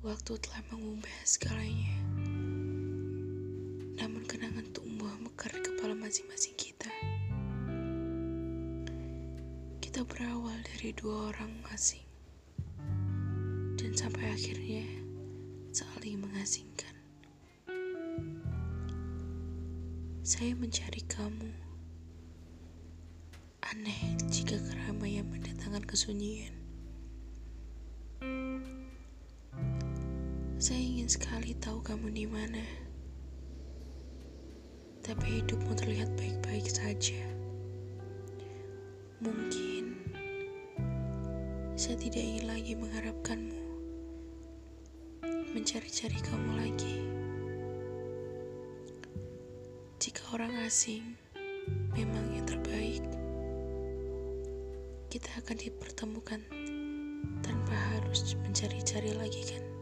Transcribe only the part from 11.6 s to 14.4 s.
asing. Dan sampai